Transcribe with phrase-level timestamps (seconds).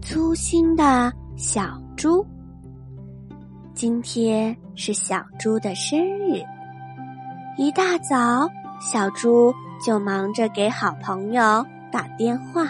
[0.00, 2.24] 粗心的小猪。
[3.74, 6.42] 今天是小猪的生日，
[7.56, 8.48] 一大早，
[8.80, 9.52] 小猪
[9.84, 12.66] 就忙着给好朋友打电话。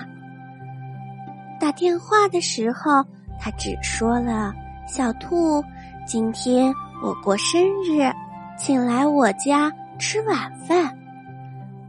[1.60, 3.04] 打电话的时候，
[3.38, 4.52] 他只说了
[4.86, 5.62] ：“小兔，
[6.06, 6.72] 今天
[7.02, 8.10] 我过生日，
[8.58, 10.96] 请来我家吃晚饭。”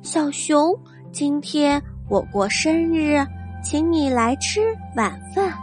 [0.01, 0.77] 小熊，
[1.11, 3.25] 今天我过生日。
[3.61, 4.61] 请你来吃
[4.95, 5.53] 晚饭，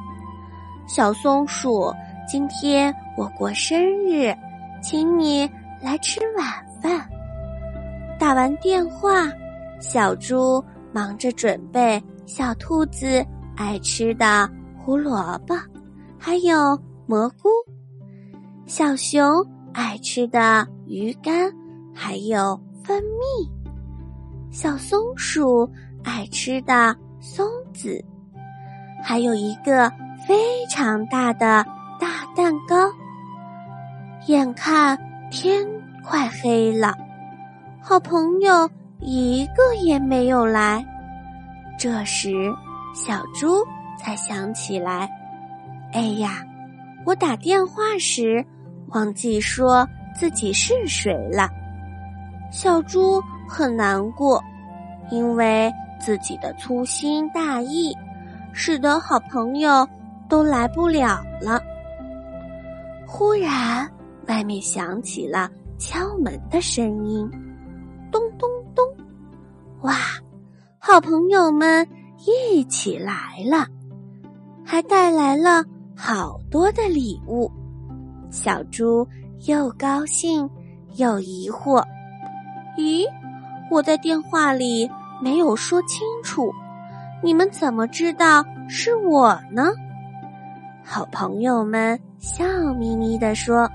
[0.86, 1.92] 小松鼠。
[2.28, 4.34] 今天我过生日，
[4.82, 5.48] 请你
[5.80, 6.46] 来吃晚
[6.82, 7.08] 饭。
[8.18, 9.30] 打完电话，
[9.80, 13.24] 小猪忙着准备小兔子
[13.56, 15.54] 爱吃的胡萝卜，
[16.18, 17.48] 还有蘑菇；
[18.66, 19.24] 小熊
[19.72, 21.50] 爱吃的鱼干，
[21.94, 23.48] 还有蜂蜜；
[24.50, 25.68] 小松鼠
[26.04, 26.94] 爱吃的。
[27.28, 27.44] 松
[27.74, 28.02] 子，
[29.02, 29.90] 还有一个
[30.24, 31.66] 非常大的
[31.98, 32.76] 大蛋糕。
[34.28, 34.96] 眼看
[35.28, 35.66] 天
[36.04, 36.94] 快黑了，
[37.82, 40.86] 好朋友一个也没有来。
[41.76, 42.32] 这时，
[42.94, 43.56] 小猪
[43.98, 45.10] 才想起来
[45.92, 46.44] ：“哎呀，
[47.04, 48.42] 我打电话时
[48.90, 51.50] 忘记说自己是谁了。”
[52.52, 54.40] 小猪很难过，
[55.10, 55.72] 因为。
[55.98, 57.96] 自己的粗心大意，
[58.52, 59.86] 使得好朋友
[60.28, 61.60] 都来不了了。
[63.06, 63.88] 忽然，
[64.26, 67.30] 外面响起了敲门的声音，
[68.10, 68.84] 咚咚咚！
[69.82, 69.94] 哇，
[70.78, 71.86] 好朋友们
[72.24, 73.12] 一起来
[73.48, 73.66] 了，
[74.64, 77.50] 还带来了好多的礼物。
[78.30, 79.06] 小猪
[79.46, 80.48] 又高兴
[80.96, 81.82] 又疑惑
[82.76, 83.06] ：“咦，
[83.70, 86.52] 我在电话里。”没有说清楚，
[87.22, 89.70] 你们怎么知道是我呢？
[90.84, 92.44] 好朋友们笑
[92.78, 93.70] 眯眯地说：“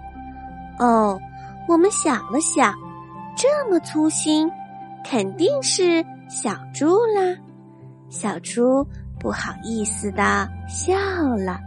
[0.80, 1.20] 哦，
[1.68, 2.74] 我们想了想，
[3.36, 4.50] 这么粗心，
[5.04, 7.36] 肯定是小猪啦。”
[8.10, 8.86] 小猪
[9.20, 10.94] 不好意思的笑
[11.38, 11.60] 了。